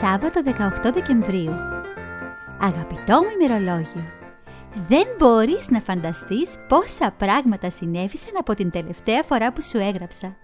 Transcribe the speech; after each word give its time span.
Σάββατο 0.00 0.40
18 0.84 0.92
Δεκεμβρίου. 0.94 1.52
Αγαπητό 2.60 3.20
μου 3.22 3.28
ημερολόγιο, 3.40 4.04
δεν 4.88 5.06
μπορείς 5.18 5.68
να 5.68 5.80
φανταστείς 5.80 6.54
πόσα 6.68 7.14
πράγματα 7.18 7.70
συνέβησαν 7.70 8.32
από 8.38 8.54
την 8.54 8.70
τελευταία 8.70 9.22
φορά 9.22 9.52
που 9.52 9.62
σου 9.62 9.78
έγραψα. 9.78 10.36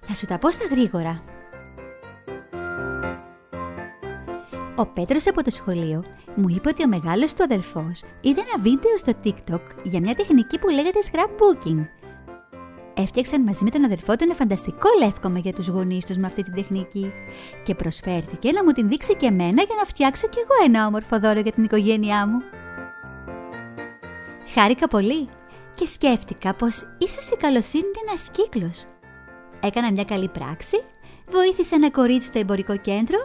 Θα 0.00 0.14
σου 0.14 0.26
τα 0.26 0.38
πω 0.38 0.50
στα 0.50 0.64
γρήγορα. 0.70 1.22
Ο 4.76 4.86
Πέτρος 4.86 5.26
από 5.26 5.42
το 5.42 5.50
σχολείο 5.50 6.04
μου 6.34 6.48
είπε 6.48 6.68
ότι 6.68 6.84
ο 6.84 6.88
μεγάλος 6.88 7.34
του 7.34 7.42
αδελφός 7.42 8.02
είδε 8.20 8.40
ένα 8.40 8.62
βίντεο 8.62 8.98
στο 8.98 9.12
TikTok 9.24 9.62
για 9.82 10.00
μια 10.00 10.14
τεχνική 10.14 10.58
που 10.58 10.68
λέγεται 10.68 10.98
scrapbooking 11.12 12.01
Έφτιαξαν 12.94 13.42
μαζί 13.42 13.64
με 13.64 13.70
τον 13.70 13.84
αδερφό 13.84 14.16
του 14.16 14.24
ένα 14.24 14.34
φανταστικό 14.34 14.88
λεύκομα 15.04 15.38
για 15.38 15.52
τους 15.52 15.68
γονείς 15.68 16.04
τους 16.06 16.16
με 16.16 16.26
αυτή 16.26 16.42
την 16.42 16.54
τεχνική 16.54 17.12
και 17.62 17.74
προσφέρθηκε 17.74 18.52
να 18.52 18.64
μου 18.64 18.72
την 18.72 18.88
δείξει 18.88 19.16
και 19.16 19.26
εμένα 19.26 19.62
για 19.62 19.74
να 19.78 19.84
φτιάξω 19.84 20.28
κι 20.28 20.38
εγώ 20.38 20.64
ένα 20.66 20.86
όμορφο 20.86 21.18
δώρο 21.18 21.40
για 21.40 21.52
την 21.52 21.64
οικογένειά 21.64 22.26
μου. 22.26 22.42
Χάρηκα 24.54 24.88
πολύ 24.88 25.28
και 25.72 25.86
σκέφτηκα 25.86 26.54
πως 26.54 26.82
ίσως 26.98 27.30
η 27.30 27.36
καλοσύνη 27.36 27.84
είναι 27.84 28.10
ένας 28.10 28.28
κύκλος. 28.30 28.84
Έκανα 29.62 29.92
μια 29.92 30.04
καλή 30.04 30.28
πράξη, 30.28 30.82
βοήθησα 31.30 31.74
ένα 31.74 31.90
κορίτσι 31.90 32.28
στο 32.28 32.38
εμπορικό 32.38 32.76
κέντρο 32.76 33.18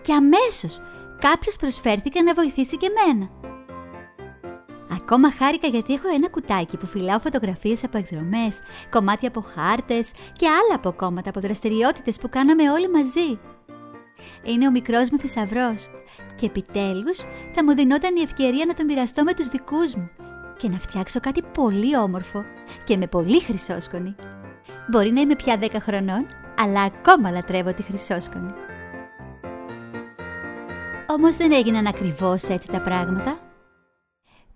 και 0.00 0.12
αμέσως 0.12 0.80
κάποιος 1.18 1.56
προσφέρθηκε 1.56 2.22
να 2.22 2.34
βοηθήσει 2.34 2.76
και 2.76 2.86
εμένα. 2.86 3.28
Ακόμα 5.10 5.32
χάρηκα 5.32 5.66
γιατί 5.66 5.94
έχω 5.94 6.08
ένα 6.14 6.28
κουτάκι 6.28 6.76
που 6.76 6.86
φυλάω 6.86 7.18
φωτογραφίες 7.18 7.84
από 7.84 7.98
εκδρομές, 7.98 8.60
κομμάτια 8.90 9.28
από 9.28 9.40
χάρτες 9.40 10.10
και 10.32 10.46
άλλα 10.46 10.74
από 10.74 10.92
κόμματα 10.92 11.28
από 11.28 11.40
δραστηριότητες 11.40 12.18
που 12.18 12.28
κάναμε 12.28 12.70
όλοι 12.70 12.90
μαζί. 12.90 13.38
Είναι 14.42 14.66
ο 14.66 14.70
μικρός 14.70 15.10
μου 15.10 15.18
θησαυρός 15.18 15.90
και 16.34 16.46
επιτέλους 16.46 17.18
θα 17.54 17.64
μου 17.64 17.74
δινόταν 17.74 18.16
η 18.16 18.20
ευκαιρία 18.20 18.66
να 18.66 18.74
τον 18.74 18.84
μοιραστώ 18.84 19.24
με 19.24 19.34
τους 19.34 19.48
δικούς 19.48 19.94
μου 19.94 20.10
και 20.58 20.68
να 20.68 20.78
φτιάξω 20.78 21.20
κάτι 21.20 21.42
πολύ 21.42 21.96
όμορφο 21.96 22.44
και 22.84 22.96
με 22.96 23.06
πολύ 23.06 23.40
χρυσόσκονη. 23.40 24.14
Μπορεί 24.90 25.12
να 25.12 25.20
είμαι 25.20 25.36
πια 25.36 25.58
10 25.60 25.66
χρονών, 25.82 26.26
αλλά 26.58 26.82
ακόμα 26.82 27.30
λατρεύω 27.30 27.74
τη 27.74 27.82
χρυσόσκονη. 27.82 28.52
Όμως 31.06 31.36
δεν 31.36 31.52
έγιναν 31.52 31.86
ακριβώς 31.86 32.42
έτσι 32.42 32.68
τα 32.68 32.80
πράγματα. 32.80 33.47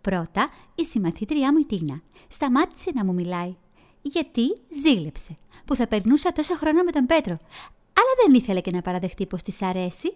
Πρώτα, 0.03 0.51
η 0.75 0.85
συμμαθήτριά 0.85 1.53
μου 1.53 1.59
η 1.59 1.65
Τίνα 1.67 2.03
σταμάτησε 2.29 2.91
να 2.95 3.05
μου 3.05 3.15
μιλάει. 3.15 3.55
Γιατί 4.03 4.43
ζήλεψε, 4.83 5.37
που 5.65 5.75
θα 5.75 5.87
περνούσα 5.87 6.33
τόσο 6.33 6.55
χρόνο 6.55 6.83
με 6.83 6.91
τον 6.91 7.07
Πέτρο, 7.07 7.33
αλλά 7.93 8.13
δεν 8.25 8.35
ήθελε 8.35 8.61
και 8.61 8.71
να 8.71 8.81
παραδεχτεί 8.81 9.27
πως 9.27 9.43
της 9.43 9.63
αρέσει. 9.63 10.13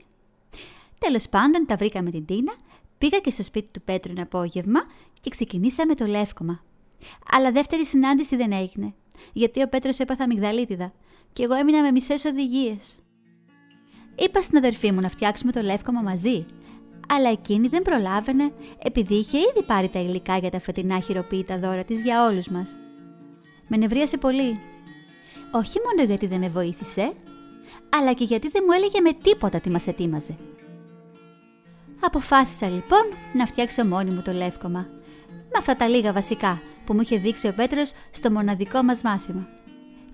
Τέλος 0.99 1.29
πάντων, 1.29 1.67
τα 1.67 1.77
βρήκα 1.77 2.03
με 2.03 2.11
την 2.11 2.25
Τίνα, 2.25 2.55
πήγα 2.99 3.19
και 3.19 3.31
στο 3.31 3.43
σπίτι 3.43 3.71
του 3.71 3.83
Πέτρου 3.83 4.13
ένα 4.13 4.23
απόγευμα 4.23 4.81
και 5.21 5.31
ξεκινήσαμε 5.31 5.95
το 5.95 6.07
λεύκομα. 6.07 6.63
Αλλά 7.31 7.53
δεύτερη 7.53 7.87
συνάντηση 7.87 8.37
δεν 8.37 8.53
έγινε, 8.53 8.95
γιατί 9.33 9.63
ο 9.63 9.69
Πέτρος 9.69 9.99
έπαθα 9.99 10.25
αμυγδαλίτιδα 10.25 10.93
και 11.33 11.43
εγώ 11.43 11.55
έμεινα 11.55 11.83
με 11.83 11.91
μισές 11.91 12.25
οδηγίες. 12.25 12.99
Είπα 14.17 14.41
στην 14.41 14.57
αδερφή 14.57 14.93
μου 14.93 15.01
να 15.01 15.09
φτιάξουμε 15.09 15.53
το 15.53 15.63
λεύκομα 15.63 16.03
μαζί, 16.03 16.47
αλλά 17.07 17.31
εκείνη 17.31 17.69
δεν 17.69 17.83
προλάβαινε 17.83 18.53
επειδή 18.83 19.15
είχε 19.15 19.39
ήδη 19.39 19.63
πάρει 19.67 19.89
τα 19.89 19.99
υλικά 19.99 20.37
για 20.37 20.51
τα 20.51 20.61
φετινά 20.61 20.99
χειροποίητα 21.01 21.59
δώρα 21.59 21.85
της 21.85 22.03
για 22.03 22.27
όλους 22.27 22.49
μας. 22.49 22.77
Με 23.69 23.77
νευρίασε 23.77 24.17
πολύ. 24.17 24.59
Όχι 25.53 25.79
μόνο 25.85 26.07
γιατί 26.07 26.27
δεν 26.27 26.39
με 26.39 26.49
βοήθησε, 26.49 27.13
αλλά 27.89 28.13
και 28.13 28.25
γιατί 28.25 28.49
δεν 28.49 28.63
μου 28.67 28.73
έλεγε 28.73 29.01
με 29.01 29.13
τίποτα 29.13 29.61
τι 29.61 29.71
μας 29.71 29.87
ετοίμαζε. 29.87 30.37
Αποφάσισα 32.01 32.69
λοιπόν 32.69 33.03
να 33.35 33.47
φτιάξω 33.47 33.85
μόνη 33.85 34.11
μου 34.11 34.23
το 34.23 34.33
λεύκομα, 34.33 34.87
με 35.29 35.59
αυτά 35.59 35.77
τα 35.77 35.89
λίγα 35.89 36.13
βασικά 36.13 36.61
που 36.87 36.95
μου 36.95 37.01
είχε 37.01 37.19
δείξει 37.19 37.49
ο 37.49 37.53
Πέτρος 37.53 37.93
στο 38.11 38.31
μοναδικό 38.31 38.83
μας 38.83 39.03
μάθημα. 39.03 39.49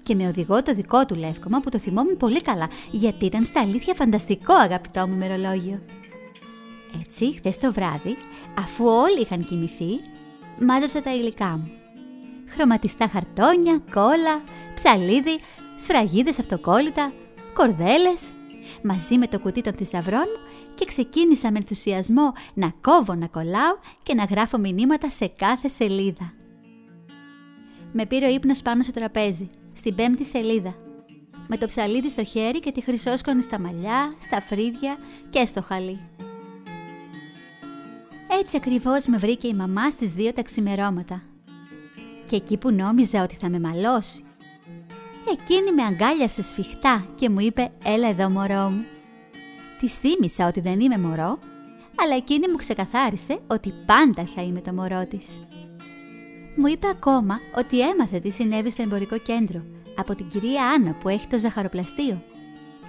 Και 0.03 0.15
με 0.15 0.27
οδηγό 0.27 0.63
το 0.63 0.75
δικό 0.75 1.07
του 1.07 1.15
λεύκομα 1.15 1.61
που 1.61 1.71
το 1.71 1.79
θυμόμουν 1.79 2.17
πολύ 2.17 2.43
καλά, 2.43 2.69
γιατί 2.91 3.25
ήταν 3.25 3.45
στα 3.45 3.61
αλήθεια 3.61 3.95
φανταστικό 3.95 4.55
αγαπητό 4.55 5.09
μου 5.09 5.15
ημερολόγιο. 5.15 5.81
Έτσι, 7.01 7.35
χθες 7.35 7.59
το 7.59 7.73
βράδυ, 7.73 8.17
αφού 8.59 8.85
όλοι 8.85 9.21
είχαν 9.21 9.45
κοιμηθεί, 9.45 10.01
μάζεψα 10.61 11.03
τα 11.03 11.15
υλικά 11.15 11.47
μου. 11.47 11.71
Χρωματιστά 12.49 13.09
χαρτόνια, 13.09 13.83
κόλλα, 13.95 14.43
ψαλίδι, 14.75 15.41
σφραγίδες 15.79 16.39
αυτοκόλλητα, 16.39 17.13
κορδέλες, 17.55 18.31
μαζί 18.83 19.19
με 19.19 19.27
το 19.27 19.39
κουτί 19.39 19.61
των 19.61 19.73
θησαυρών 19.73 20.27
μου 20.27 20.75
και 20.75 20.85
ξεκίνησα 20.85 21.51
με 21.51 21.59
ενθουσιασμό 21.59 22.33
να 22.55 22.73
κόβω, 22.81 23.15
να 23.15 23.27
κολλάω 23.27 23.77
και 24.03 24.15
να 24.15 24.25
γράφω 24.25 24.59
μηνύματα 24.59 25.09
σε 25.11 25.27
κάθε 25.27 25.69
σελίδα. 25.69 26.31
Με 27.93 28.07
πήρε 28.07 28.27
ο 28.27 28.31
ύπνος 28.31 28.63
πάνω 28.63 28.83
στο 28.83 28.93
τραπέζι, 28.93 29.51
στην 29.73 29.95
πέμπτη 29.95 30.25
σελίδα, 30.25 30.75
με 31.49 31.57
το 31.57 31.67
ψαλίδι 31.67 32.09
στο 32.09 32.25
χέρι 32.25 32.61
και 32.61 32.73
τη 32.73 32.81
χρυσόσκονη 32.81 33.43
στα 33.43 33.61
μαλλιά, 33.61 34.15
στα 34.21 34.41
φρύδια 34.41 34.97
και 35.31 35.45
στο 35.45 35.63
χαλί. 35.63 36.01
Έτσι 38.45 38.57
ακριβώς 38.57 39.07
με 39.07 39.17
βρήκε 39.17 39.49
η 39.49 39.55
μαμά 39.55 39.91
στις 39.91 40.13
δύο 40.13 40.33
τα 40.33 40.43
ξημερώματα. 40.43 41.23
Και 42.29 42.37
εκεί 42.37 42.57
που 42.57 42.71
νόμιζα 42.71 43.23
ότι 43.23 43.37
θα 43.41 43.49
με 43.49 43.61
μαλώσει, 43.61 44.25
εκείνη 45.33 45.73
με 45.73 45.83
αγκάλιασε 45.83 46.43
σφιχτά 46.43 47.07
και 47.15 47.29
μου 47.29 47.41
είπε 47.41 47.71
«Έλα 47.85 48.09
εδώ 48.09 48.31
μωρό 48.31 48.69
μου». 48.71 48.85
Της 49.81 49.95
θύμισα 49.95 50.47
ότι 50.47 50.61
δεν 50.61 50.81
είμαι 50.81 50.99
μωρό, 50.99 51.39
αλλά 52.03 52.17
εκείνη 52.17 52.51
μου 52.51 52.57
ξεκαθάρισε 52.57 53.39
ότι 53.47 53.73
πάντα 53.87 54.29
θα 54.35 54.43
είμαι 54.43 54.61
το 54.61 54.73
μωρό 54.73 55.07
της. 55.07 55.27
Μου 56.57 56.67
είπε 56.67 56.87
ακόμα 56.89 57.39
ότι 57.57 57.81
έμαθε 57.81 58.19
τι 58.19 58.31
συνέβη 58.31 58.71
στο 58.71 58.83
εμπορικό 58.83 59.19
κέντρο 59.19 59.63
από 59.97 60.15
την 60.15 60.29
κυρία 60.29 60.67
Άννα 60.67 60.97
που 61.03 61.09
έχει 61.09 61.27
το 61.27 61.39
ζαχαροπλαστείο 61.39 62.23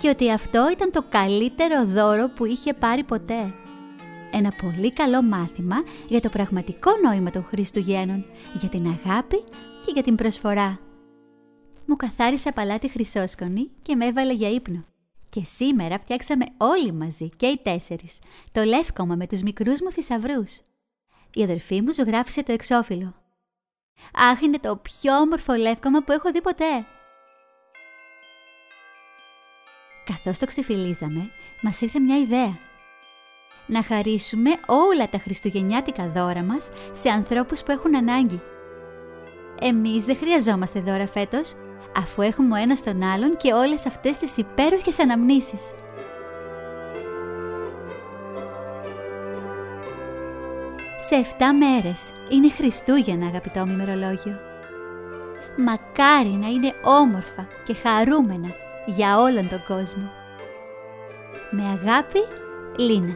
και 0.01 0.09
ότι 0.09 0.31
αυτό 0.31 0.69
ήταν 0.71 0.91
το 0.91 1.03
καλύτερο 1.09 1.85
δώρο 1.85 2.29
που 2.29 2.45
είχε 2.45 2.73
πάρει 2.73 3.03
ποτέ 3.03 3.53
ένα 4.33 4.53
πολύ 4.61 4.93
καλό 4.93 5.21
μάθημα 5.21 5.75
για 6.07 6.19
το 6.19 6.29
πραγματικό 6.29 6.91
νόημα 7.03 7.29
των 7.29 7.43
Χριστουγέννων, 7.43 8.25
για 8.53 8.69
την 8.69 8.87
αγάπη 8.87 9.43
και 9.85 9.91
για 9.93 10.03
την 10.03 10.15
προσφορά. 10.15 10.79
Μου 11.85 11.95
καθάρισε 11.95 12.51
παλάτι 12.51 12.89
χρυσόσκονη 12.89 13.69
και 13.81 13.95
με 13.95 14.05
έβαλε 14.05 14.33
για 14.33 14.49
ύπνο. 14.49 14.85
Και 15.29 15.43
σήμερα 15.43 15.99
φτιάξαμε 15.99 16.45
όλοι 16.57 16.91
μαζί 16.91 17.29
και 17.29 17.45
οι 17.45 17.59
τέσσερις 17.63 18.19
το 18.51 18.63
λεύκομα 18.63 19.15
με 19.15 19.27
τους 19.27 19.41
μικρούς 19.41 19.81
μου 19.81 19.91
θησαυρούς. 19.91 20.61
Η 21.33 21.43
αδερφή 21.43 21.81
μου 21.81 21.93
ζωγράφισε 21.93 22.43
το 22.43 22.51
εξώφυλλο. 22.51 23.13
Αχ, 24.13 24.41
είναι 24.41 24.59
το 24.59 24.77
πιο 24.77 25.17
όμορφο 25.17 25.53
λεύκομα 25.53 26.03
που 26.03 26.11
έχω 26.11 26.31
δει 26.31 26.41
ποτέ. 26.41 26.85
Καθώς 30.05 30.37
το 30.37 30.45
ξεφυλίζαμε, 30.45 31.29
μας 31.61 31.81
ήρθε 31.81 31.99
μια 31.99 32.17
ιδέα 32.19 32.57
να 33.65 33.83
χαρίσουμε 33.83 34.49
όλα 34.65 35.09
τα 35.09 35.17
χριστουγεννιάτικα 35.17 36.11
δώρα 36.15 36.43
μας 36.43 36.69
σε 36.93 37.09
ανθρώπους 37.09 37.63
που 37.63 37.71
έχουν 37.71 37.95
ανάγκη. 37.95 38.41
Εμείς 39.61 40.05
δεν 40.05 40.17
χρειαζόμαστε 40.17 40.79
δώρα 40.79 41.07
φέτος, 41.07 41.53
αφού 41.97 42.21
έχουμε 42.21 42.59
ο 42.59 42.61
ένας 42.61 42.83
τον 42.83 43.03
άλλον 43.03 43.37
και 43.37 43.53
όλες 43.53 43.85
αυτές 43.85 44.17
τις 44.17 44.37
υπέροχες 44.37 44.99
αναμνήσεις. 44.99 45.61
Σε 51.07 51.15
7 51.15 51.53
μέρες 51.53 52.11
είναι 52.29 52.49
Χριστούγεννα, 52.49 53.25
αγαπητό 53.25 53.65
μου 53.65 53.71
ημερολόγιο. 53.71 54.39
Μακάρι 55.57 56.29
να 56.29 56.47
είναι 56.47 56.73
όμορφα 56.83 57.47
και 57.65 57.73
χαρούμενα 57.73 58.49
για 58.85 59.19
όλον 59.19 59.49
τον 59.49 59.63
κόσμο. 59.67 60.11
Με 61.51 61.63
αγάπη, 61.63 62.19
Λίνα. 62.77 63.15